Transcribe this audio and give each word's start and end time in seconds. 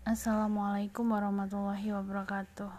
Assalamualaikum 0.00 1.12
warahmatullahi 1.12 1.92
wabarakatuh. 1.92 2.72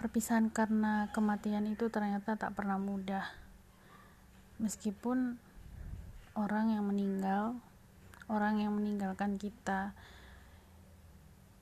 Perpisahan 0.00 0.48
karena 0.48 1.12
kematian 1.12 1.68
itu 1.68 1.92
ternyata 1.92 2.40
tak 2.40 2.56
pernah 2.56 2.80
mudah. 2.80 3.36
Meskipun 4.56 5.36
orang 6.32 6.72
yang 6.72 6.88
meninggal, 6.88 7.60
orang 8.32 8.64
yang 8.64 8.72
meninggalkan 8.72 9.36
kita 9.36 9.92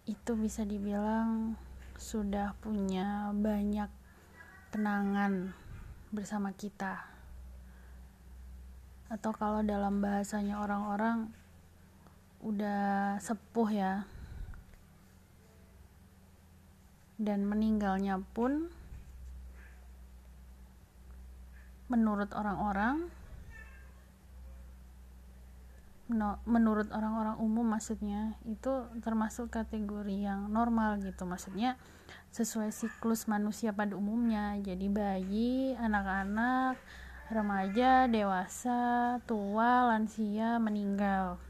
itu 0.07 0.39
bisa 0.39 0.63
dibilang 0.63 1.59
sudah 1.99 2.55
punya 2.63 3.35
banyak 3.35 3.91
kenangan 4.71 5.51
bersama 6.15 6.55
kita. 6.55 7.03
Atau 9.11 9.35
kalau 9.35 9.67
dalam 9.67 9.99
bahasanya 9.99 10.63
orang-orang 10.63 11.35
udah 12.45 13.17
sepuh 13.25 13.71
ya. 13.73 14.05
Dan 17.17 17.49
meninggalnya 17.49 18.21
pun 18.21 18.69
menurut 21.89 22.29
orang-orang 22.37 23.09
menurut 26.45 26.93
orang-orang 26.93 27.41
umum 27.41 27.65
maksudnya 27.65 28.37
itu 28.45 28.93
termasuk 29.01 29.49
kategori 29.49 30.13
yang 30.13 30.53
normal 30.53 31.01
gitu. 31.01 31.25
Maksudnya 31.25 31.81
sesuai 32.29 32.77
siklus 32.77 33.25
manusia 33.25 33.73
pada 33.73 33.97
umumnya. 33.97 34.53
Jadi 34.61 34.93
bayi, 34.93 35.73
anak-anak, 35.81 36.77
remaja, 37.33 38.05
dewasa, 38.05 39.17
tua, 39.25 39.89
lansia 39.89 40.61
meninggal 40.61 41.41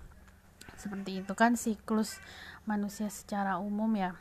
seperti 0.85 1.25
itu 1.25 1.33
kan 1.33 1.57
siklus 1.57 2.21
manusia 2.69 3.09
secara 3.09 3.57
umum 3.57 3.89
ya. 3.97 4.13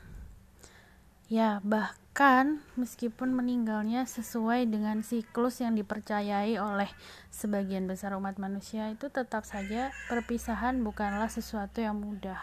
Ya 1.27 1.59
bahkan 1.59 2.63
meskipun 2.79 3.35
meninggalnya 3.35 4.07
sesuai 4.07 4.71
dengan 4.71 5.03
siklus 5.03 5.59
yang 5.59 5.75
dipercayai 5.75 6.55
oleh 6.55 6.87
sebagian 7.27 7.83
besar 7.83 8.15
umat 8.15 8.39
manusia 8.39 8.87
itu 8.95 9.11
tetap 9.11 9.43
saja 9.43 9.91
perpisahan 10.07 10.79
bukanlah 10.79 11.27
sesuatu 11.27 11.83
yang 11.83 11.99
mudah. 11.99 12.39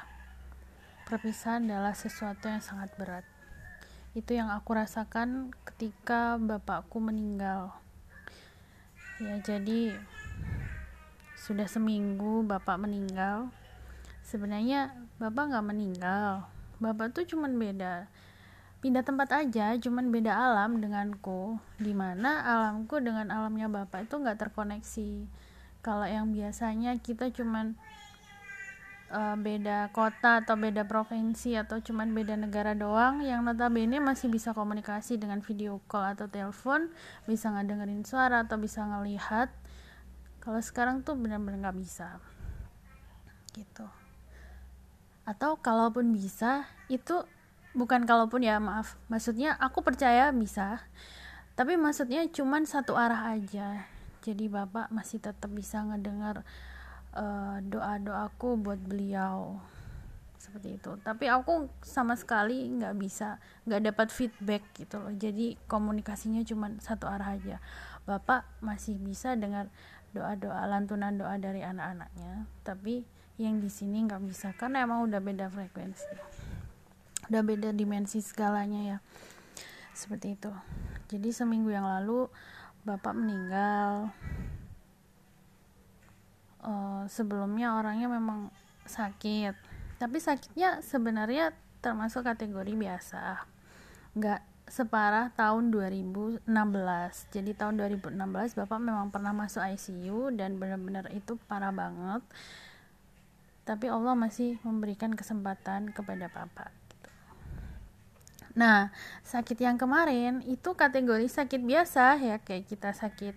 Perpisahan 1.09 1.65
adalah 1.65 1.97
sesuatu 1.97 2.45
yang 2.53 2.61
sangat 2.61 2.93
berat. 3.01 3.25
Itu 4.13 4.37
yang 4.37 4.53
aku 4.53 4.77
rasakan 4.77 5.55
ketika 5.65 6.37
bapakku 6.37 7.01
meninggal. 7.01 7.73
Ya 9.17 9.41
jadi 9.41 9.97
sudah 11.41 11.65
seminggu 11.65 12.45
bapak 12.45 12.77
meninggal 12.77 13.49
sebenarnya 14.31 14.95
bapak 15.19 15.51
nggak 15.51 15.67
meninggal. 15.67 16.47
Bapak 16.79 17.11
tuh 17.11 17.27
cuman 17.27 17.59
beda 17.59 18.07
pindah 18.81 19.05
tempat 19.05 19.29
aja 19.37 19.77
cuman 19.77 20.09
beda 20.09 20.33
alam 20.33 20.81
denganku 20.81 21.61
di 21.77 21.93
mana 21.93 22.41
alamku 22.41 22.97
dengan 22.97 23.29
alamnya 23.29 23.69
bapak 23.69 24.09
itu 24.09 24.17
nggak 24.17 24.41
terkoneksi. 24.41 25.29
Kalau 25.85 26.09
yang 26.09 26.33
biasanya 26.33 26.97
kita 26.97 27.29
cuman 27.29 27.77
uh, 29.13 29.37
beda 29.37 29.93
kota 29.93 30.41
atau 30.41 30.57
beda 30.57 30.89
provinsi 30.89 31.61
atau 31.61 31.85
cuman 31.85 32.17
beda 32.17 32.41
negara 32.41 32.73
doang 32.73 33.21
yang 33.21 33.45
notabene 33.45 34.01
masih 34.01 34.33
bisa 34.33 34.57
komunikasi 34.57 35.21
dengan 35.21 35.45
video 35.45 35.85
call 35.85 36.17
atau 36.17 36.29
telepon 36.33 36.89
bisa 37.29 37.53
ngedengerin 37.53 38.07
suara 38.09 38.49
atau 38.49 38.57
bisa 38.57 38.81
ngelihat. 38.89 39.53
Kalau 40.41 40.61
sekarang 40.65 41.05
tuh 41.05 41.21
benar-benar 41.21 41.69
nggak 41.69 41.79
bisa. 41.85 42.17
Gitu 43.53 44.00
atau 45.31 45.55
kalaupun 45.63 46.11
bisa 46.11 46.67
itu 46.91 47.23
bukan 47.71 48.03
kalaupun 48.03 48.43
ya 48.43 48.59
maaf. 48.59 48.99
Maksudnya 49.07 49.55
aku 49.63 49.87
percaya 49.87 50.35
bisa 50.35 50.83
tapi 51.61 51.77
maksudnya 51.77 52.25
cuman 52.25 52.65
satu 52.65 52.97
arah 52.97 53.37
aja. 53.37 53.85
Jadi 54.25 54.49
bapak 54.49 54.89
masih 54.89 55.21
tetap 55.21 55.53
bisa 55.53 55.85
ngedengar 55.85 56.41
uh, 57.13 57.61
doa-doaku 57.61 58.57
buat 58.57 58.81
beliau. 58.81 59.61
Seperti 60.41 60.81
itu. 60.81 60.97
Tapi 61.05 61.29
aku 61.29 61.69
sama 61.85 62.17
sekali 62.17 62.65
nggak 62.65 62.97
bisa 62.97 63.37
nggak 63.69 63.93
dapat 63.93 64.09
feedback 64.09 64.65
gitu 64.73 65.05
loh. 65.05 65.13
Jadi 65.13 65.61
komunikasinya 65.69 66.41
cuma 66.49 66.73
satu 66.81 67.05
arah 67.05 67.37
aja. 67.37 67.61
Bapak 68.09 68.49
masih 68.65 68.97
bisa 68.97 69.37
dengar 69.37 69.69
doa-doa 70.11 70.67
lantunan 70.67 71.15
doa 71.15 71.39
dari 71.39 71.63
anak-anaknya. 71.63 72.47
Tapi 72.67 73.03
yang 73.41 73.63
di 73.63 73.73
sini 73.73 74.05
nggak 74.05 74.23
bisa 74.27 74.53
karena 74.59 74.85
emang 74.85 75.07
udah 75.07 75.21
beda 75.23 75.49
frekuensi. 75.49 76.13
Udah 77.31 77.43
beda 77.47 77.71
dimensi 77.71 78.19
segalanya 78.21 78.97
ya. 78.97 78.99
Seperti 79.95 80.35
itu. 80.35 80.53
Jadi 81.09 81.31
seminggu 81.31 81.71
yang 81.71 81.87
lalu 81.87 82.27
bapak 82.83 83.15
meninggal. 83.15 84.11
Uh, 86.61 87.09
sebelumnya 87.09 87.79
orangnya 87.79 88.11
memang 88.11 88.53
sakit. 88.85 89.57
Tapi 89.97 90.17
sakitnya 90.21 90.85
sebenarnya 90.85 91.57
termasuk 91.81 92.27
kategori 92.27 92.73
biasa. 92.77 93.47
Nggak 94.19 94.50
separah 94.71 95.35
tahun 95.35 95.75
2016 95.75 96.47
jadi 97.35 97.51
tahun 97.59 97.75
2016 97.91 98.15
bapak 98.55 98.79
memang 98.79 99.11
pernah 99.11 99.35
masuk 99.35 99.67
ICU 99.67 100.31
dan 100.39 100.63
benar-benar 100.63 101.11
itu 101.11 101.35
parah 101.51 101.75
banget. 101.75 102.23
Tapi 103.67 103.91
Allah 103.91 104.15
masih 104.15 104.63
memberikan 104.63 105.11
kesempatan 105.19 105.91
kepada 105.91 106.31
papa 106.31 106.71
gitu. 106.87 107.11
nah 108.55 108.95
sakit 109.27 109.59
yang 109.59 109.75
kemarin 109.75 110.43
itu 110.47 110.71
kategori 110.79 111.27
sakit 111.27 111.61
biasa 111.67 112.23
ya. 112.23 112.39
Kayak 112.39 112.71
kita 112.71 112.91
sakit 112.95 113.35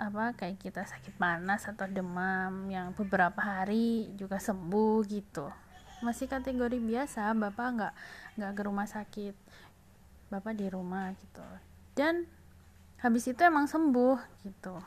apa 0.00 0.32
kayak 0.36 0.60
kita 0.60 0.84
sakit 0.84 1.16
panas 1.16 1.64
atau 1.68 1.84
demam 1.88 2.68
yang 2.68 2.92
beberapa 2.92 3.40
hari 3.40 4.12
juga 4.20 4.36
sembuh 4.36 5.00
gitu. 5.08 5.48
Masih 6.04 6.28
kategori 6.28 6.76
biasa 6.76 7.32
bapak 7.32 7.68
nggak 7.72 7.94
nggak 8.36 8.52
ke 8.52 8.62
rumah 8.68 8.88
sakit 8.88 9.34
bapak 10.30 10.56
di 10.56 10.70
rumah 10.70 11.10
gitu. 11.18 11.44
Dan 11.98 12.24
habis 13.02 13.26
itu 13.26 13.42
emang 13.42 13.66
sembuh 13.66 14.46
gitu. 14.46 14.78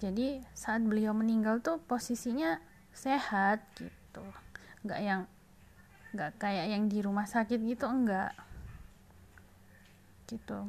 Jadi 0.00 0.40
saat 0.56 0.80
beliau 0.80 1.12
meninggal 1.12 1.60
tuh 1.60 1.76
posisinya 1.82 2.56
sehat 2.94 3.60
gitu. 3.76 4.24
Nggak 4.86 5.00
yang 5.02 5.22
nggak 6.10 6.32
kayak 6.40 6.66
yang 6.72 6.88
di 6.90 6.98
rumah 7.04 7.28
sakit 7.28 7.60
gitu 7.60 7.84
enggak 7.86 8.32
gitu. 10.30 10.62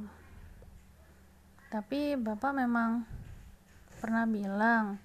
Tapi 1.71 2.17
bapak 2.17 2.51
memang 2.57 3.05
pernah 4.01 4.25
bilang 4.25 4.97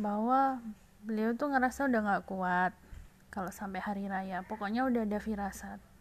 bahwa 0.00 0.58
beliau 1.04 1.36
tuh 1.36 1.52
ngerasa 1.52 1.86
udah 1.86 2.00
nggak 2.00 2.26
kuat 2.26 2.72
kalau 3.28 3.52
sampai 3.52 3.84
hari 3.84 4.08
raya. 4.08 4.40
Pokoknya 4.42 4.88
udah 4.88 5.04
ada 5.04 5.20
firasat 5.20 5.91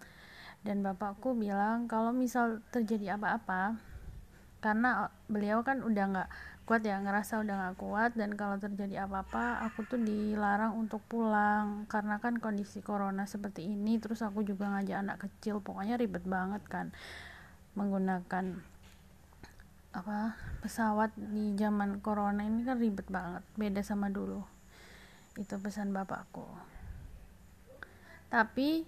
dan 0.62 0.86
bapakku 0.86 1.34
bilang 1.34 1.90
kalau 1.90 2.14
misal 2.14 2.62
terjadi 2.70 3.18
apa-apa 3.18 3.82
karena 4.62 5.10
beliau 5.26 5.66
kan 5.66 5.82
udah 5.82 6.06
nggak 6.14 6.30
kuat 6.72 6.88
ya 6.88 7.04
ngerasa 7.04 7.44
udah 7.44 7.56
gak 7.68 7.78
kuat 7.84 8.12
dan 8.16 8.38
kalau 8.40 8.56
terjadi 8.56 9.04
apa-apa 9.04 9.60
aku 9.68 9.84
tuh 9.92 10.00
dilarang 10.00 10.78
untuk 10.80 11.04
pulang. 11.10 11.84
Karena 11.92 12.16
kan 12.24 12.40
kondisi 12.40 12.80
corona 12.80 13.28
seperti 13.28 13.68
ini 13.68 14.00
terus 14.00 14.24
aku 14.24 14.46
juga 14.48 14.72
ngajak 14.72 14.98
anak 15.04 15.18
kecil 15.28 15.60
pokoknya 15.60 16.00
ribet 16.00 16.24
banget 16.24 16.64
kan 16.72 16.96
menggunakan 17.76 18.64
apa 19.92 20.40
pesawat 20.64 21.12
di 21.20 21.60
zaman 21.60 22.00
corona 22.00 22.48
ini 22.48 22.64
kan 22.64 22.80
ribet 22.80 23.10
banget 23.12 23.44
beda 23.60 23.84
sama 23.84 24.08
dulu. 24.08 24.40
Itu 25.36 25.60
pesan 25.60 25.92
bapakku. 25.92 26.48
Tapi 28.32 28.88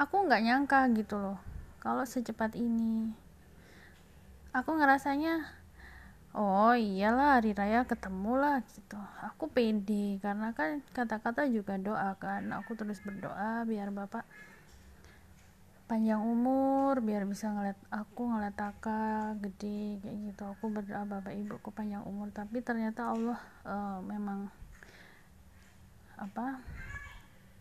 aku 0.00 0.24
nggak 0.24 0.40
nyangka 0.40 0.88
gitu 0.96 1.20
loh 1.20 1.36
kalau 1.84 2.04
secepat 2.08 2.56
ini. 2.56 3.12
Aku 4.56 4.74
ngerasanya 4.74 5.44
oh 6.32 6.72
iyalah 6.72 7.38
hari 7.38 7.52
raya 7.52 7.84
ketemu 7.84 8.32
lah 8.40 8.64
gitu. 8.72 8.96
Aku 9.28 9.52
pede 9.52 10.16
karena 10.24 10.56
kan 10.56 10.80
kata-kata 10.96 11.44
juga 11.52 11.76
doa 11.76 12.16
kan. 12.16 12.48
Aku 12.64 12.72
terus 12.76 13.04
berdoa 13.04 13.68
biar 13.68 13.92
bapak 13.92 14.24
panjang 15.90 16.22
umur 16.22 17.02
biar 17.02 17.26
bisa 17.26 17.50
ngeliat 17.50 17.74
aku 17.90 18.30
ngeliat 18.30 18.54
kakak 18.56 19.36
gede 19.44 20.00
kayak 20.00 20.16
gitu. 20.32 20.42
Aku 20.56 20.72
berdoa 20.72 21.04
bapak 21.04 21.36
ibuku 21.36 21.68
panjang 21.72 22.04
umur. 22.08 22.32
Tapi 22.32 22.64
ternyata 22.64 23.12
Allah 23.12 23.40
uh, 23.68 24.00
memang 24.04 24.48
apa 26.20 26.60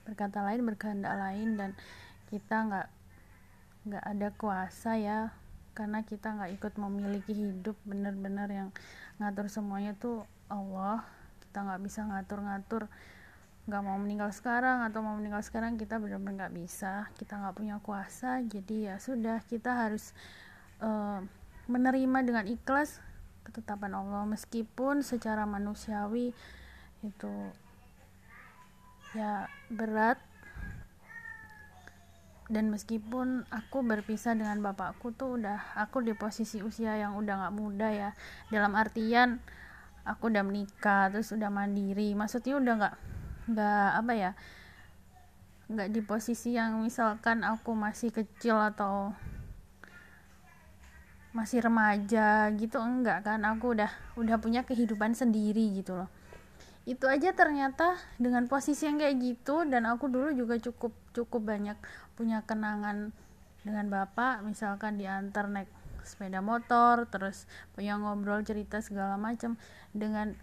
berkata 0.04 0.44
lain 0.44 0.68
berkehendak 0.68 1.16
lain 1.16 1.56
dan 1.56 1.72
kita 2.30 2.56
nggak 2.70 2.88
nggak 3.90 4.06
ada 4.06 4.28
kuasa 4.38 5.02
ya 5.02 5.34
karena 5.74 6.06
kita 6.06 6.36
nggak 6.36 6.52
ikut 6.62 6.74
memiliki 6.78 7.34
hidup 7.34 7.74
bener-bener 7.88 8.48
yang 8.52 8.70
ngatur 9.18 9.48
semuanya 9.50 9.98
tuh 9.98 10.28
Allah. 10.52 11.08
Kita 11.42 11.66
nggak 11.66 11.82
bisa 11.82 12.06
ngatur-ngatur 12.06 12.92
nggak 13.70 13.86
mau 13.86 14.02
meninggal 14.02 14.34
sekarang 14.34 14.82
atau 14.82 15.06
mau 15.06 15.14
meninggal 15.14 15.46
sekarang 15.46 15.78
kita 15.78 15.98
benar-benar 15.98 16.46
nggak 16.46 16.56
bisa. 16.58 17.08
Kita 17.16 17.40
nggak 17.40 17.56
punya 17.56 17.80
kuasa 17.80 18.44
jadi 18.44 18.94
ya 18.94 18.96
sudah 19.00 19.42
kita 19.48 19.72
harus 19.88 20.12
uh, 20.84 21.24
menerima 21.72 22.20
dengan 22.28 22.46
ikhlas 22.46 23.00
ketetapan 23.48 23.96
Allah. 23.98 24.28
Meskipun 24.28 25.02
secara 25.02 25.48
manusiawi 25.48 26.36
itu 27.02 27.34
ya 29.16 29.50
berat 29.74 30.20
dan 32.50 32.74
meskipun 32.74 33.46
aku 33.54 33.86
berpisah 33.86 34.34
dengan 34.34 34.58
bapakku 34.66 35.14
tuh 35.14 35.38
udah 35.38 35.78
aku 35.78 36.02
di 36.02 36.18
posisi 36.18 36.66
usia 36.66 36.98
yang 36.98 37.14
udah 37.14 37.46
nggak 37.46 37.56
muda 37.56 37.88
ya. 37.94 38.10
Dalam 38.50 38.74
artian 38.74 39.38
aku 40.02 40.34
udah 40.34 40.42
menikah 40.42 41.14
terus 41.14 41.30
udah 41.30 41.54
mandiri. 41.54 42.18
Maksudnya 42.18 42.58
udah 42.58 42.74
nggak 42.82 42.96
nggak 43.54 43.90
apa 44.02 44.14
ya 44.18 44.32
nggak 45.70 45.90
di 45.94 46.02
posisi 46.02 46.58
yang 46.58 46.82
misalkan 46.82 47.46
aku 47.46 47.78
masih 47.78 48.10
kecil 48.10 48.58
atau 48.58 49.14
masih 51.30 51.62
remaja 51.62 52.50
gitu 52.58 52.82
enggak 52.82 53.22
kan. 53.22 53.46
Aku 53.46 53.78
udah 53.78 53.94
udah 54.18 54.42
punya 54.42 54.66
kehidupan 54.66 55.14
sendiri 55.14 55.78
gitu 55.78 55.94
loh 55.94 56.10
itu 56.88 57.06
aja 57.06 57.36
ternyata 57.36 58.00
dengan 58.18 58.48
posisi 58.48 58.88
yang 58.88 58.98
kayak 58.98 59.20
gitu 59.20 59.68
dan 59.68 59.86
aku 59.86 60.08
dulu 60.08 60.32
juga 60.34 60.58
cukup 60.58 60.96
cukup 61.12 61.42
banyak 61.44 61.78
punya 62.16 62.44
kenangan 62.48 63.12
dengan 63.64 63.92
bapak. 63.92 64.42
Misalkan 64.44 64.96
diantar 64.98 65.52
naik 65.52 65.70
sepeda 66.08 66.40
motor 66.42 67.06
terus 67.12 67.46
punya 67.76 68.00
ngobrol 68.00 68.42
cerita 68.42 68.82
segala 68.82 69.20
macam 69.20 69.60
dengan 69.94 70.34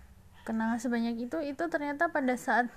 kenangan 0.47 0.79
sebanyak 0.79 1.27
itu 1.27 1.43
itu 1.43 1.65
ternyata 1.67 2.13
pada 2.13 2.39
saat 2.39 2.71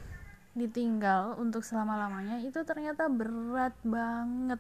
ditinggal 0.57 1.37
untuk 1.37 1.61
selama 1.61 1.95
lamanya 1.95 2.41
itu 2.41 2.65
ternyata 2.65 3.05
berat 3.07 3.77
banget. 3.85 4.57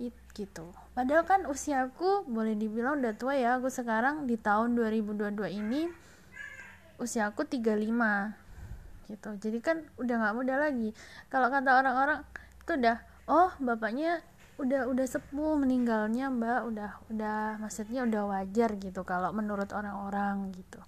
It 0.00 0.16
gitu. 0.36 0.72
Padahal 0.92 1.24
kan 1.24 1.48
usiaku 1.48 2.28
boleh 2.28 2.52
dibilang 2.56 3.00
udah 3.00 3.16
tua 3.16 3.36
ya. 3.36 3.56
Aku 3.56 3.72
sekarang 3.72 4.28
di 4.28 4.36
tahun 4.36 4.76
2022 4.76 5.32
ini 5.56 5.88
usia 6.98 7.28
aku 7.30 7.44
35 7.44 8.46
gitu. 9.10 9.30
Jadi 9.38 9.58
kan 9.62 9.86
udah 10.00 10.14
nggak 10.18 10.34
muda 10.36 10.54
lagi. 10.58 10.90
Kalau 11.30 11.48
kata 11.48 11.70
orang-orang 11.78 12.20
itu 12.62 12.72
udah 12.74 12.96
oh 13.30 13.50
bapaknya 13.62 14.22
udah 14.56 14.88
udah 14.88 15.06
sepuh 15.06 15.54
meninggalnya 15.60 16.32
mbak. 16.32 16.60
Udah 16.68 16.90
udah 17.12 17.60
maksudnya 17.62 18.04
udah 18.06 18.22
wajar 18.30 18.74
gitu 18.76 19.00
kalau 19.06 19.30
menurut 19.30 19.70
orang-orang 19.70 20.50
gitu. 20.56 20.80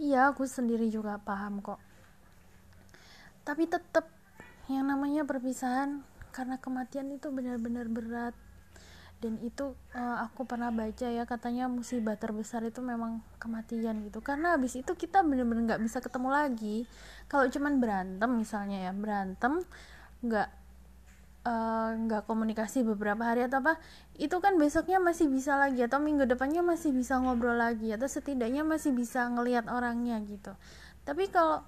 Iya 0.00 0.32
aku 0.32 0.48
sendiri 0.48 0.88
juga 0.88 1.20
paham 1.20 1.60
kok. 1.60 1.78
Tapi 3.44 3.68
tetap 3.68 4.08
yang 4.70 4.86
namanya 4.86 5.26
perpisahan 5.26 6.06
karena 6.30 6.56
kematian 6.62 7.10
itu 7.10 7.26
benar-benar 7.34 7.90
berat 7.90 8.34
dan 9.20 9.36
itu 9.44 9.76
uh, 9.92 10.16
aku 10.24 10.48
pernah 10.48 10.72
baca 10.72 11.04
ya 11.04 11.28
katanya 11.28 11.68
musibah 11.68 12.16
terbesar 12.16 12.64
itu 12.64 12.80
memang 12.80 13.20
kematian 13.36 14.00
gitu. 14.08 14.24
Karena 14.24 14.56
habis 14.56 14.72
itu 14.80 14.96
kita 14.96 15.20
bener-bener 15.20 15.76
nggak 15.76 15.82
bisa 15.84 16.00
ketemu 16.00 16.28
lagi. 16.32 16.76
Kalau 17.28 17.44
cuman 17.52 17.76
berantem 17.84 18.30
misalnya 18.32 18.88
ya 18.88 18.92
berantem 18.96 19.60
nggak 20.24 20.48
eh, 21.44 21.90
nggak 22.00 22.22
uh, 22.24 22.26
komunikasi 22.28 22.80
beberapa 22.84 23.20
hari 23.24 23.44
atau 23.44 23.60
apa 23.64 23.80
itu 24.16 24.36
kan 24.40 24.56
besoknya 24.56 25.00
masih 25.00 25.28
bisa 25.28 25.56
lagi 25.56 25.84
atau 25.84 26.00
minggu 26.00 26.24
depannya 26.24 26.64
masih 26.64 26.92
bisa 26.92 27.16
ngobrol 27.20 27.56
lagi 27.56 27.92
atau 27.92 28.08
setidaknya 28.08 28.64
masih 28.64 28.96
bisa 28.96 29.28
ngelihat 29.28 29.68
orangnya 29.68 30.16
gitu. 30.24 30.56
Tapi 31.04 31.28
kalau 31.28 31.60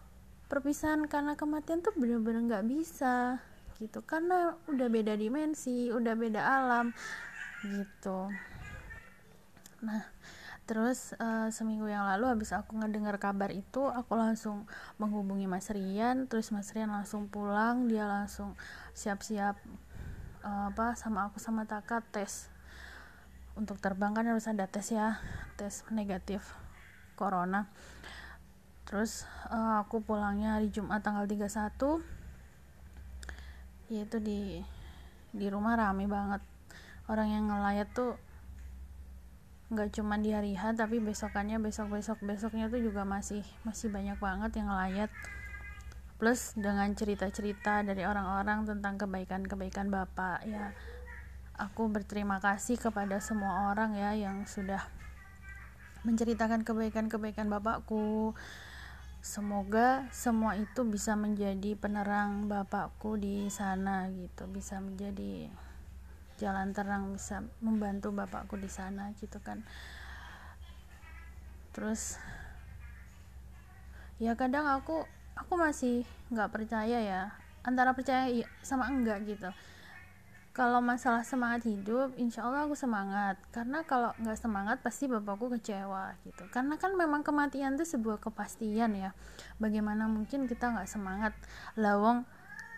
perpisahan 0.48 1.04
karena 1.04 1.36
kematian 1.36 1.84
tuh 1.84 1.92
bener-bener 2.00 2.48
nggak 2.48 2.64
bisa 2.64 3.44
gitu. 3.76 4.00
Karena 4.08 4.56
udah 4.72 4.88
beda 4.88 5.20
dimensi 5.20 5.92
udah 5.92 6.16
beda 6.16 6.40
alam 6.40 6.96
gitu. 7.62 8.30
Nah 9.82 10.02
terus 10.62 11.18
uh, 11.18 11.50
seminggu 11.50 11.90
yang 11.90 12.06
lalu 12.06 12.30
habis 12.30 12.54
aku 12.54 12.78
ngedengar 12.78 13.18
kabar 13.18 13.50
itu 13.50 13.82
aku 13.90 14.14
langsung 14.14 14.62
menghubungi 14.94 15.50
Mas 15.50 15.66
Rian 15.74 16.30
terus 16.30 16.54
Mas 16.54 16.70
Rian 16.70 16.86
langsung 16.86 17.26
pulang 17.26 17.90
dia 17.90 18.06
langsung 18.06 18.54
siap-siap 18.94 19.58
uh, 20.46 20.70
apa 20.70 20.94
sama 20.94 21.26
aku 21.30 21.42
sama 21.42 21.66
Taka 21.66 22.02
tes. 22.02 22.48
Untuk 23.52 23.82
terbang 23.84 24.16
kan 24.16 24.24
harus 24.24 24.48
ada 24.48 24.64
tes 24.70 24.94
ya 24.94 25.18
tes 25.58 25.84
negatif 25.90 26.46
corona. 27.18 27.68
Terus 28.88 29.24
uh, 29.50 29.82
aku 29.82 30.00
pulangnya 30.02 30.58
hari 30.58 30.70
Jumat 30.70 31.02
tanggal 31.04 31.26
31 31.26 31.78
yaitu 33.92 34.16
di 34.24 34.64
di 35.36 35.46
rumah 35.52 35.76
rame 35.76 36.08
banget 36.08 36.40
orang 37.06 37.28
yang 37.30 37.44
ngelayat 37.50 37.88
tuh 37.94 38.18
nggak 39.72 39.88
cuma 39.96 40.20
di 40.20 40.36
hari 40.36 40.52
H 40.52 40.76
tapi 40.76 41.00
besokannya 41.00 41.56
besok 41.56 41.88
besok 41.96 42.20
besoknya 42.20 42.68
tuh 42.68 42.84
juga 42.84 43.08
masih 43.08 43.40
masih 43.64 43.88
banyak 43.88 44.20
banget 44.20 44.60
yang 44.60 44.68
ngelayat. 44.68 45.10
Plus 46.20 46.54
dengan 46.54 46.92
cerita-cerita 46.94 47.82
dari 47.82 48.06
orang-orang 48.06 48.68
tentang 48.68 48.94
kebaikan-kebaikan 49.00 49.90
bapak 49.90 50.46
ya 50.46 50.70
aku 51.56 51.88
berterima 51.88 52.38
kasih 52.38 52.80
kepada 52.80 53.18
semua 53.18 53.72
orang 53.72 53.96
ya 53.96 54.14
yang 54.16 54.44
sudah 54.48 54.82
menceritakan 56.02 56.66
kebaikan-kebaikan 56.66 57.46
bapakku. 57.46 58.34
Semoga 59.22 60.10
semua 60.10 60.58
itu 60.58 60.82
bisa 60.82 61.14
menjadi 61.14 61.78
penerang 61.78 62.50
bapakku 62.50 63.14
di 63.14 63.46
sana 63.54 64.10
gitu. 64.10 64.50
Bisa 64.50 64.82
menjadi 64.82 65.46
jalan 66.42 66.74
terang 66.74 67.14
bisa 67.14 67.46
membantu 67.62 68.10
bapakku 68.10 68.58
di 68.58 68.66
sana 68.66 69.14
gitu 69.22 69.38
kan. 69.38 69.62
Terus 71.70 72.18
ya 74.18 74.34
kadang 74.34 74.66
aku 74.66 75.06
aku 75.38 75.54
masih 75.54 76.02
nggak 76.34 76.50
percaya 76.50 76.98
ya 76.98 77.22
antara 77.62 77.94
percaya 77.94 78.26
sama 78.66 78.90
enggak 78.90 79.22
gitu. 79.22 79.50
Kalau 80.52 80.84
masalah 80.84 81.24
semangat 81.24 81.64
hidup 81.64 82.12
insya 82.20 82.44
Allah 82.44 82.68
aku 82.68 82.76
semangat. 82.76 83.40
Karena 83.56 83.80
kalau 83.88 84.12
nggak 84.20 84.36
semangat 84.36 84.76
pasti 84.84 85.08
bapakku 85.08 85.48
kecewa 85.48 86.12
gitu. 86.28 86.44
Karena 86.52 86.76
kan 86.76 86.92
memang 86.92 87.24
kematian 87.24 87.80
itu 87.80 87.88
sebuah 87.88 88.20
kepastian 88.20 88.92
ya. 88.92 89.16
Bagaimana 89.56 90.04
mungkin 90.12 90.44
kita 90.44 90.76
nggak 90.76 90.90
semangat? 90.90 91.32
Lawang 91.80 92.28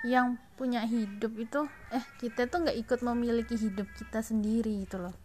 yang 0.05 0.37
punya 0.61 0.85
hidup 0.85 1.33
itu 1.41 1.65
eh 1.89 2.05
kita 2.21 2.45
tuh 2.47 2.69
nggak 2.69 2.77
ikut 2.77 3.01
memiliki 3.01 3.57
hidup 3.57 3.89
kita 3.97 4.21
sendiri 4.21 4.85
gitu 4.85 5.01
loh. 5.01 5.17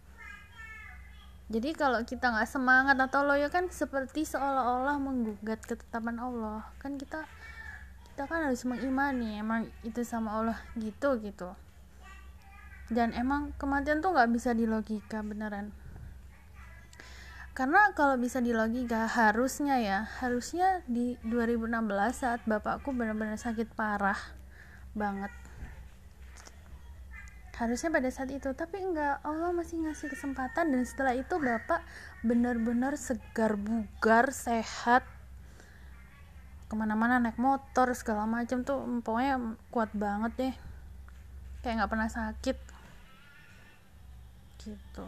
Jadi 1.52 1.76
kalau 1.76 2.00
kita 2.08 2.32
nggak 2.32 2.48
semangat 2.48 2.96
atau 2.96 3.28
loyo 3.28 3.52
kan 3.52 3.68
seperti 3.68 4.24
seolah-olah 4.24 4.96
menggugat 5.02 5.60
ketetapan 5.68 6.16
Allah. 6.24 6.64
Kan 6.80 6.96
kita 6.96 7.28
kita 8.08 8.24
kan 8.24 8.48
harus 8.48 8.64
mengimani 8.64 9.36
emang 9.36 9.68
itu 9.84 10.00
sama 10.08 10.40
Allah 10.40 10.60
gitu 10.80 11.20
gitu. 11.20 11.52
Dan 12.88 13.12
emang 13.12 13.52
kematian 13.60 14.00
tuh 14.00 14.16
nggak 14.16 14.32
bisa 14.32 14.56
dilogika 14.56 15.20
beneran. 15.20 15.76
Karena 17.52 17.92
kalau 17.92 18.16
bisa 18.16 18.40
dilogika 18.40 19.12
harusnya 19.12 19.84
ya 19.84 20.00
harusnya 20.24 20.80
di 20.88 21.20
2016 21.28 21.76
saat 22.16 22.40
bapakku 22.48 22.96
benar-benar 22.96 23.36
sakit 23.36 23.76
parah 23.76 24.39
banget. 24.98 25.32
Harusnya 27.60 27.92
pada 27.92 28.08
saat 28.08 28.32
itu 28.32 28.48
tapi 28.56 28.80
enggak 28.80 29.20
Allah 29.20 29.52
masih 29.52 29.84
ngasih 29.84 30.08
kesempatan 30.08 30.72
dan 30.72 30.82
setelah 30.88 31.12
itu 31.12 31.36
bapak 31.36 31.84
benar-benar 32.24 32.96
segar 32.96 33.60
bugar 33.60 34.32
sehat. 34.32 35.04
Ke 36.72 36.74
mana-mana 36.78 37.20
naik 37.20 37.36
motor 37.36 37.92
segala 37.98 38.24
macam 38.24 38.64
tuh 38.64 38.80
pokoknya 39.04 39.60
kuat 39.76 39.92
banget 39.92 40.32
deh. 40.40 40.56
Kayak 41.60 41.84
nggak 41.84 41.92
pernah 41.92 42.10
sakit. 42.10 42.58
Gitu. 44.64 45.08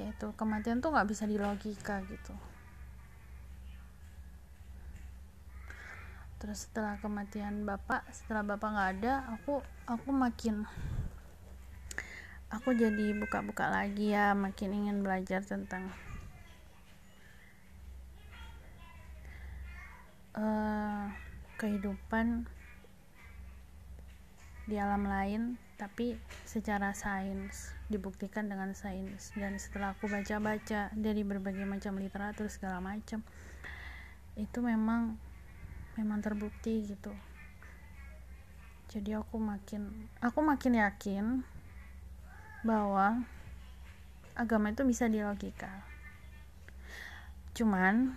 Ya 0.00 0.10
itu 0.10 0.26
kematian 0.34 0.80
tuh 0.80 0.90
nggak 0.90 1.06
bisa 1.06 1.28
dilogika 1.28 2.00
gitu 2.08 2.34
terus 6.44 6.68
setelah 6.68 7.00
kematian 7.00 7.64
bapak 7.64 8.04
setelah 8.12 8.44
bapak 8.44 8.68
nggak 8.68 8.90
ada 9.00 9.12
aku 9.32 9.64
aku 9.88 10.12
makin 10.12 10.68
aku 12.52 12.76
jadi 12.76 13.16
buka-buka 13.16 13.72
lagi 13.72 14.12
ya 14.12 14.36
makin 14.36 14.76
ingin 14.76 15.00
belajar 15.00 15.40
tentang 15.40 15.88
uh, 20.36 21.08
kehidupan 21.56 22.44
di 24.68 24.76
alam 24.76 25.08
lain 25.08 25.56
tapi 25.80 26.20
secara 26.44 26.94
sains 26.94 27.74
dibuktikan 27.90 28.46
dengan 28.46 28.72
sains. 28.72 29.34
Dan 29.34 29.58
setelah 29.58 29.92
aku 29.92 30.06
baca-baca 30.06 30.88
dari 30.94 31.22
berbagai 31.26 31.66
macam 31.66 31.98
literatur 31.98 32.46
segala 32.48 32.78
macam 32.80 33.20
itu 34.34 34.58
memang 34.58 35.18
memang 35.98 36.22
terbukti 36.22 36.86
gitu. 36.86 37.14
Jadi 38.90 39.18
aku 39.18 39.42
makin 39.42 40.10
aku 40.22 40.38
makin 40.38 40.78
yakin 40.78 41.24
bahwa 42.62 43.26
agama 44.38 44.70
itu 44.70 44.82
bisa 44.86 45.10
dilogika. 45.10 45.82
Cuman 47.54 48.14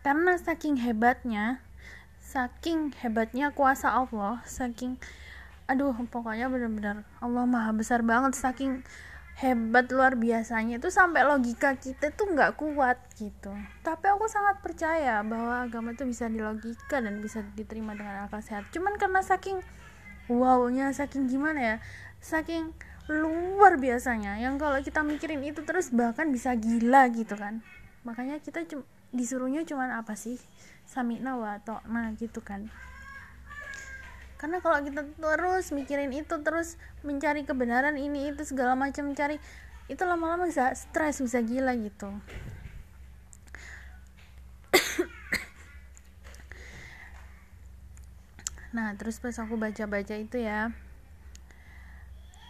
karena 0.00 0.36
saking 0.40 0.80
hebatnya 0.80 1.60
saking 2.20 2.92
hebatnya 3.04 3.52
kuasa 3.52 3.92
Allah 3.92 4.40
saking 4.48 4.96
aduh 5.68 5.92
pokoknya 6.08 6.48
benar-benar 6.48 7.04
Allah 7.20 7.44
maha 7.44 7.70
besar 7.76 8.00
banget 8.00 8.32
saking 8.32 8.80
hebat 9.40 9.88
luar 9.88 10.20
biasanya. 10.20 10.76
Itu 10.76 10.92
sampai 10.92 11.24
logika 11.24 11.72
kita 11.80 12.12
tuh 12.12 12.36
nggak 12.36 12.60
kuat 12.60 13.00
gitu. 13.16 13.50
Tapi 13.80 14.06
aku 14.12 14.28
sangat 14.28 14.60
percaya 14.60 15.24
bahwa 15.24 15.64
agama 15.64 15.96
itu 15.96 16.04
bisa 16.04 16.28
dilogika 16.28 17.00
dan 17.00 17.24
bisa 17.24 17.40
diterima 17.56 17.96
dengan 17.96 18.28
akal 18.28 18.44
sehat. 18.44 18.68
Cuman 18.70 19.00
karena 19.00 19.24
saking 19.24 19.64
wownya 20.30 20.94
saking 20.94 21.26
gimana 21.26 21.58
ya 21.58 21.76
saking 22.22 22.70
luar 23.10 23.82
biasanya 23.82 24.38
yang 24.38 24.54
kalau 24.54 24.78
kita 24.78 25.02
mikirin 25.02 25.42
itu 25.42 25.66
terus 25.66 25.90
bahkan 25.90 26.30
bisa 26.30 26.52
gila 26.54 27.08
gitu 27.10 27.34
kan. 27.34 27.64
Makanya 28.04 28.38
kita 28.44 28.62
disuruhnya 29.10 29.66
cuman 29.66 29.96
apa 29.96 30.14
sih? 30.14 30.36
Samina 30.84 31.38
wa 31.38 31.58
nah 31.88 32.12
gitu 32.18 32.42
kan 32.44 32.68
karena 34.40 34.56
kalau 34.64 34.80
kita 34.80 35.04
terus 35.20 35.68
mikirin 35.68 36.16
itu 36.16 36.32
terus 36.40 36.80
mencari 37.04 37.44
kebenaran 37.44 38.00
ini 38.00 38.32
itu 38.32 38.40
segala 38.48 38.72
macam 38.72 39.12
mencari 39.12 39.36
itu 39.92 40.00
lama-lama 40.00 40.48
bisa 40.48 40.72
stres 40.72 41.20
bisa 41.20 41.44
gila 41.44 41.76
gitu. 41.76 42.08
Nah 48.70 48.94
terus 48.94 49.18
pas 49.18 49.34
aku 49.34 49.58
baca-baca 49.58 50.14
itu 50.14 50.40
ya 50.40 50.70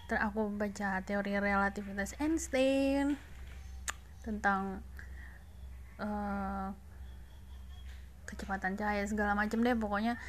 ter 0.04 0.20
aku 0.20 0.52
baca 0.52 1.00
teori 1.00 1.32
relativitas 1.40 2.12
Einstein 2.20 3.16
tentang 4.20 4.84
uh, 5.96 6.76
kecepatan 8.28 8.76
cahaya 8.76 9.02
segala 9.08 9.32
macam 9.32 9.64
deh 9.64 9.72
pokoknya 9.72 10.20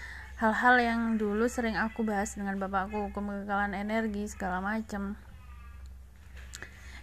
hal-hal 0.42 0.76
yang 0.82 1.02
dulu 1.22 1.46
sering 1.46 1.78
aku 1.78 2.02
bahas 2.02 2.34
dengan 2.34 2.58
bapakku 2.58 3.14
kegagalan 3.14 3.78
energi 3.78 4.26
segala 4.26 4.58
macam 4.58 5.14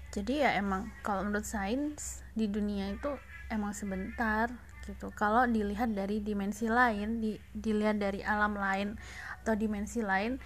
jadi 0.09 0.49
ya 0.49 0.51
emang 0.59 0.89
kalau 1.05 1.23
menurut 1.23 1.45
sains 1.45 2.25
di 2.35 2.51
dunia 2.51 2.97
itu 2.97 3.13
emang 3.53 3.77
sebentar 3.77 4.49
gitu. 4.89 5.13
Kalau 5.13 5.45
dilihat 5.45 5.93
dari 5.93 6.25
dimensi 6.25 6.65
lain 6.65 7.21
di, 7.21 7.37
dilihat 7.53 8.01
dari 8.01 8.25
alam 8.25 8.57
lain 8.57 8.97
atau 9.45 9.53
dimensi 9.53 10.01
lain 10.01 10.41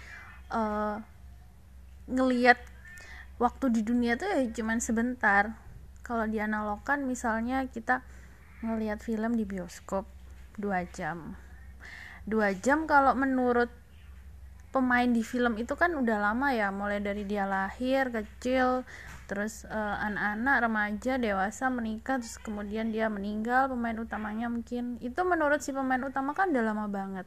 uh, 0.51 0.99
ngelihat 2.11 2.59
waktu 3.39 3.71
di 3.71 3.81
dunia 3.87 4.19
tuh 4.19 4.27
ya 4.27 4.43
cuman 4.51 4.83
sebentar. 4.83 5.55
Kalau 6.03 6.27
dianalogkan 6.27 7.07
misalnya 7.07 7.63
kita 7.71 8.03
ngelihat 8.59 8.99
film 8.99 9.39
di 9.39 9.47
bioskop 9.47 10.03
dua 10.59 10.83
jam 10.91 11.39
dua 12.23 12.55
jam 12.55 12.87
kalau 12.87 13.15
menurut 13.15 13.67
pemain 14.73 15.05
di 15.05 15.21
film 15.21 15.61
itu 15.61 15.77
kan 15.77 15.93
udah 15.93 16.17
lama 16.17 16.49
ya 16.49 16.73
mulai 16.73 16.97
dari 16.97 17.29
dia 17.29 17.45
lahir 17.45 18.09
kecil 18.09 18.81
terus 19.29 19.63
uh, 19.69 19.95
anak-anak 20.03 20.55
remaja 20.67 21.13
dewasa 21.15 21.71
menikah 21.71 22.19
terus 22.19 22.41
kemudian 22.41 22.91
dia 22.91 23.07
meninggal 23.07 23.71
pemain 23.71 23.95
utamanya 23.95 24.51
mungkin. 24.51 24.99
Itu 24.99 25.23
menurut 25.23 25.63
si 25.63 25.71
pemain 25.71 26.01
utama 26.03 26.35
kan 26.35 26.51
udah 26.51 26.63
lama 26.65 26.85
banget. 26.91 27.25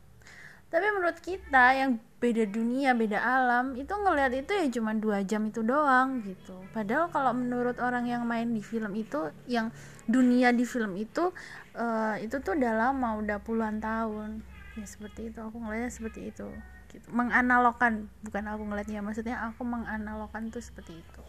Tapi 0.66 0.86
menurut 0.92 1.22
kita 1.22 1.78
yang 1.78 2.02
beda 2.18 2.42
dunia 2.50 2.90
beda 2.92 3.22
alam 3.22 3.78
itu 3.78 3.94
ngelihat 3.94 4.34
itu 4.34 4.50
ya 4.50 4.66
cuma 4.76 4.92
dua 4.98 5.22
jam 5.22 5.46
itu 5.46 5.62
doang 5.62 6.20
gitu. 6.26 6.58
Padahal 6.74 7.08
kalau 7.08 7.32
menurut 7.32 7.78
orang 7.80 8.10
yang 8.10 8.26
main 8.26 8.50
di 8.50 8.60
film 8.60 8.92
itu 8.98 9.30
yang 9.46 9.70
dunia 10.10 10.50
di 10.50 10.66
film 10.66 10.98
itu 10.98 11.30
uh, 11.78 12.18
itu 12.18 12.42
tuh 12.42 12.58
udah 12.58 12.72
lama 12.90 13.18
udah 13.18 13.38
puluhan 13.40 13.78
tahun 13.78 14.55
ya 14.76 14.86
seperti 14.86 15.32
itu. 15.32 15.38
Aku 15.40 15.56
ngeliatnya 15.58 15.90
seperti 15.92 16.30
itu. 16.30 16.48
Gitu. 16.86 17.12
menganalogkan 17.12 18.08
bukan 18.22 18.44
aku 18.46 18.62
ngeliatnya. 18.62 19.02
Maksudnya 19.02 19.36
aku 19.50 19.66
menganalogkan 19.66 20.48
tuh 20.48 20.62
seperti 20.62 21.02
itu. 21.02 21.22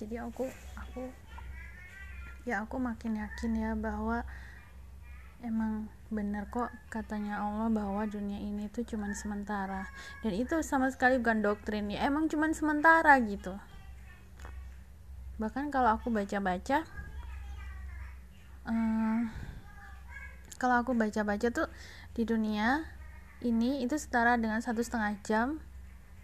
Jadi 0.00 0.18
aku 0.18 0.48
aku 0.74 1.10
ya 2.48 2.62
aku 2.62 2.78
makin 2.78 3.18
yakin 3.20 3.52
ya 3.54 3.70
bahwa 3.74 4.22
emang 5.44 5.90
benar 6.08 6.46
kok 6.48 6.70
katanya 6.88 7.42
Allah 7.42 7.68
bahwa 7.68 8.06
dunia 8.06 8.40
ini 8.40 8.66
tuh 8.72 8.82
cuman 8.82 9.12
sementara. 9.12 9.86
Dan 10.24 10.32
itu 10.34 10.58
sama 10.64 10.90
sekali 10.90 11.20
bukan 11.20 11.44
doktrin 11.44 11.92
ya. 11.92 12.06
Emang 12.08 12.26
cuman 12.26 12.56
sementara 12.56 13.14
gitu. 13.22 13.54
Bahkan 15.36 15.68
kalau 15.68 16.00
aku 16.00 16.08
baca-baca 16.08 16.82
um, 18.66 19.28
kalau 20.56 20.82
aku 20.82 20.92
baca-baca 20.96 21.48
tuh 21.52 21.68
di 22.16 22.24
dunia 22.24 22.80
ini 23.44 23.84
itu 23.84 24.00
setara 24.00 24.40
dengan 24.40 24.64
satu 24.64 24.80
setengah 24.80 25.12
jam. 25.20 25.60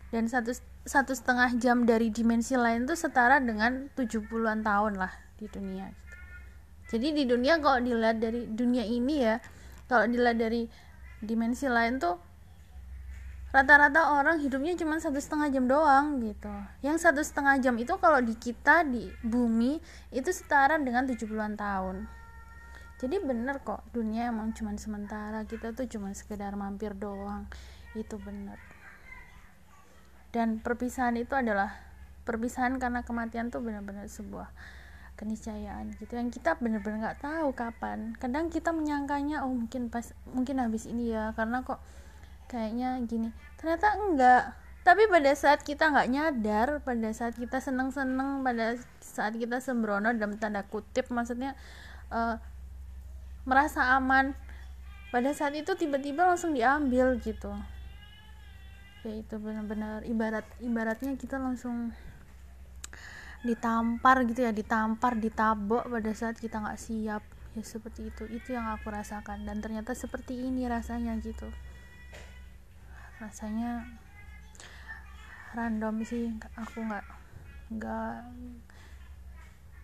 Dan 0.08 0.28
satu 0.28 0.56
satu 0.82 1.14
setengah 1.14 1.54
jam 1.62 1.86
dari 1.86 2.10
dimensi 2.10 2.58
lain 2.58 2.88
itu 2.88 2.98
setara 2.98 3.38
dengan 3.38 3.86
70-an 3.94 4.66
tahun 4.66 4.98
lah 4.98 5.14
di 5.38 5.46
dunia 5.46 5.86
gitu. 5.94 6.16
jadi 6.98 7.08
di 7.14 7.24
dunia 7.26 7.62
kalau 7.62 7.78
dilihat 7.78 8.18
dari 8.18 8.50
dunia 8.50 8.82
ini 8.82 9.22
ya 9.22 9.38
kalau 9.86 10.10
dilihat 10.10 10.42
dari 10.42 10.66
dimensi 11.22 11.70
lain 11.70 12.02
tuh 12.02 12.18
rata-rata 13.54 14.18
orang 14.18 14.42
hidupnya 14.42 14.74
cuma 14.74 14.98
satu 14.98 15.20
setengah 15.22 15.52
jam 15.52 15.68
doang 15.68 16.18
gitu. 16.24 16.50
Yang 16.80 17.04
satu 17.04 17.20
setengah 17.20 17.60
jam 17.60 17.76
itu 17.76 17.94
kalau 18.00 18.18
di 18.24 18.32
kita 18.34 18.82
di 18.82 19.12
bumi 19.22 19.78
itu 20.10 20.30
setara 20.32 20.80
dengan 20.80 21.04
70-an 21.04 21.54
tahun 21.54 21.96
jadi 23.02 23.18
bener 23.18 23.58
kok 23.66 23.82
dunia 23.90 24.30
emang 24.30 24.54
cuman 24.54 24.78
sementara 24.78 25.42
kita 25.42 25.74
tuh 25.74 25.90
cuma 25.90 26.14
sekedar 26.14 26.54
mampir 26.54 26.94
doang. 26.94 27.50
Itu 27.98 28.22
bener. 28.22 28.62
Dan 30.30 30.62
perpisahan 30.62 31.18
itu 31.18 31.34
adalah 31.34 31.74
perpisahan 32.22 32.78
karena 32.78 33.02
kematian 33.02 33.50
tuh 33.50 33.58
benar-benar 33.58 34.06
sebuah 34.06 34.54
keniscayaan 35.18 35.98
gitu. 35.98 36.14
Yang 36.14 36.38
kita 36.38 36.62
benar-benar 36.62 37.10
nggak 37.10 37.20
tahu 37.26 37.50
kapan. 37.58 38.14
Kadang 38.22 38.54
kita 38.54 38.70
menyangkanya 38.70 39.42
oh 39.42 39.50
mungkin 39.50 39.90
pas 39.90 40.14
mungkin 40.30 40.62
habis 40.62 40.86
ini 40.86 41.10
ya. 41.10 41.34
Karena 41.34 41.66
kok 41.66 41.82
kayaknya 42.46 43.02
gini. 43.02 43.34
Ternyata 43.58 43.98
enggak. 43.98 44.54
Tapi 44.86 45.10
pada 45.10 45.34
saat 45.34 45.66
kita 45.66 45.90
nggak 45.90 46.10
nyadar 46.10 46.68
pada 46.86 47.10
saat 47.10 47.34
kita 47.34 47.58
seneng-seneng 47.58 48.46
pada 48.46 48.78
saat 49.02 49.34
kita 49.34 49.58
sembrono 49.58 50.14
dalam 50.14 50.38
tanda 50.38 50.66
kutip 50.66 51.06
maksudnya 51.10 51.54
uh, 52.10 52.38
merasa 53.42 53.98
aman. 53.98 54.34
Pada 55.12 55.30
saat 55.36 55.52
itu 55.52 55.76
tiba-tiba 55.76 56.24
langsung 56.24 56.56
diambil 56.56 57.20
gitu. 57.20 57.52
Ya 59.04 59.12
itu 59.18 59.34
benar-benar 59.36 60.06
ibarat 60.08 60.46
ibaratnya 60.62 61.18
kita 61.18 61.36
langsung 61.36 61.92
ditampar 63.42 64.22
gitu 64.30 64.46
ya 64.46 64.54
ditampar 64.54 65.18
ditabok 65.18 65.90
pada 65.90 66.10
saat 66.14 66.40
kita 66.40 66.62
nggak 66.62 66.80
siap. 66.80 67.22
Ya 67.52 67.62
seperti 67.66 68.08
itu 68.08 68.24
itu 68.32 68.56
yang 68.56 68.72
aku 68.72 68.88
rasakan. 68.88 69.44
Dan 69.44 69.60
ternyata 69.60 69.92
seperti 69.92 70.48
ini 70.48 70.64
rasanya 70.64 71.18
gitu. 71.20 71.50
Rasanya 73.20 73.84
random 75.52 76.00
sih 76.08 76.32
aku 76.56 76.80
nggak 76.80 77.04
nggak 77.76 78.16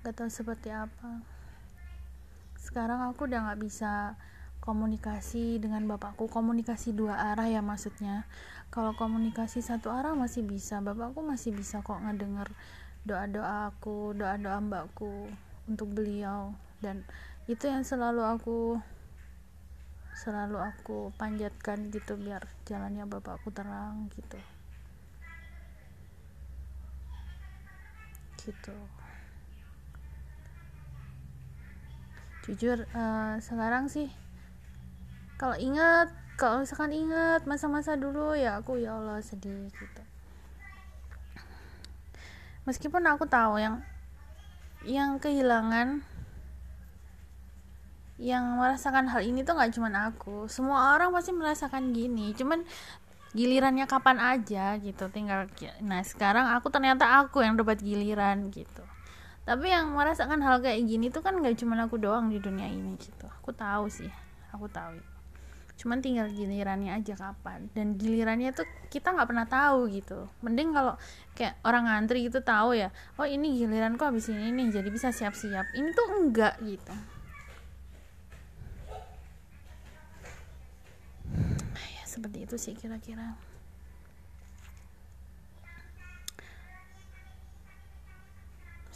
nggak 0.00 0.14
tahu 0.16 0.30
seperti 0.32 0.72
apa 0.72 1.20
sekarang 2.68 3.00
aku 3.08 3.24
udah 3.24 3.48
nggak 3.48 3.64
bisa 3.64 4.12
komunikasi 4.60 5.56
dengan 5.56 5.88
bapakku. 5.88 6.28
Komunikasi 6.28 6.92
dua 6.92 7.32
arah 7.32 7.48
ya 7.48 7.64
maksudnya. 7.64 8.28
Kalau 8.68 8.92
komunikasi 8.92 9.64
satu 9.64 9.88
arah 9.88 10.12
masih 10.12 10.44
bisa. 10.44 10.84
Bapakku 10.84 11.24
masih 11.24 11.56
bisa 11.56 11.80
kok 11.80 12.04
ngedenger 12.04 12.52
doa-doa 13.08 13.72
aku 13.72 14.12
doa-doa 14.12 14.60
mbakku 14.60 15.32
untuk 15.64 15.88
beliau. 15.96 16.52
Dan 16.84 17.08
itu 17.48 17.64
yang 17.72 17.88
selalu 17.88 18.20
aku 18.20 18.76
selalu 20.12 20.60
aku 20.60 21.16
panjatkan 21.16 21.88
gitu 21.88 22.20
biar 22.20 22.44
jalannya 22.68 23.08
bapakku 23.08 23.48
terang 23.48 24.12
gitu. 24.12 24.36
Gitu 28.44 28.97
jujur 32.48 32.88
uh, 32.96 33.36
sekarang 33.44 33.92
sih 33.92 34.08
kalau 35.36 35.54
ingat 35.60 36.08
kalau 36.40 36.64
misalkan 36.64 36.96
ingat 36.96 37.44
masa-masa 37.44 37.94
dulu 37.94 38.32
ya 38.32 38.58
aku 38.58 38.80
ya 38.80 38.96
Allah 38.96 39.20
sedih 39.20 39.68
gitu. 39.68 40.02
Meskipun 42.64 43.04
aku 43.06 43.26
tahu 43.28 43.60
yang 43.60 43.84
yang 44.86 45.20
kehilangan 45.20 46.00
yang 48.18 48.58
merasakan 48.58 49.06
hal 49.06 49.22
ini 49.22 49.46
tuh 49.46 49.54
nggak 49.54 49.74
cuman 49.76 49.94
aku. 50.10 50.48
Semua 50.50 50.96
orang 50.96 51.12
pasti 51.12 51.30
merasakan 51.36 51.92
gini 51.92 52.32
cuman 52.32 52.64
gilirannya 53.36 53.84
kapan 53.84 54.16
aja 54.16 54.80
gitu 54.80 55.12
tinggal 55.12 55.44
nah 55.84 56.00
sekarang 56.00 56.48
aku 56.48 56.72
ternyata 56.72 57.20
aku 57.20 57.44
yang 57.44 57.60
dapat 57.60 57.84
giliran 57.84 58.48
gitu 58.48 58.87
tapi 59.48 59.72
yang 59.72 59.96
merasakan 59.96 60.44
hal 60.44 60.60
kayak 60.60 60.84
gini 60.84 61.08
tuh 61.08 61.24
kan 61.24 61.32
nggak 61.40 61.56
cuma 61.56 61.80
aku 61.80 61.96
doang 61.96 62.28
di 62.28 62.36
dunia 62.36 62.68
ini 62.68 63.00
gitu. 63.00 63.24
Aku 63.40 63.56
tahu 63.56 63.88
sih 63.88 64.12
aku 64.52 64.68
tahu. 64.68 65.00
Cuman 65.80 66.04
tinggal 66.04 66.28
gilirannya 66.28 66.92
aja 66.92 67.16
kapan. 67.16 67.72
Dan 67.72 67.96
gilirannya 67.96 68.52
tuh 68.52 68.68
kita 68.92 69.08
nggak 69.08 69.24
pernah 69.24 69.48
tahu 69.48 69.88
gitu. 69.88 70.28
Mending 70.44 70.76
kalau 70.76 71.00
kayak 71.32 71.56
orang 71.64 71.88
ngantri 71.88 72.28
itu 72.28 72.44
tahu 72.44 72.76
ya 72.76 72.92
oh 73.16 73.24
ini 73.24 73.56
giliranku 73.56 74.04
habis 74.04 74.28
ini 74.28 74.52
nih 74.52 74.68
jadi 74.68 74.88
bisa 74.92 75.16
siap-siap. 75.16 75.72
Ini 75.72 75.96
tuh 75.96 76.06
enggak 76.12 76.60
gitu. 76.60 76.94
Ya 81.72 82.04
seperti 82.04 82.44
itu 82.44 82.56
sih 82.60 82.76
kira-kira 82.76 83.32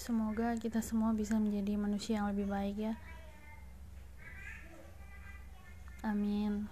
Semoga 0.03 0.59
kita 0.59 0.83
semua 0.83 1.15
bisa 1.15 1.39
menjadi 1.39 1.79
manusia 1.79 2.19
yang 2.19 2.35
lebih 2.35 2.51
baik 2.51 2.75
ya. 2.75 2.99
Amin. 6.03 6.67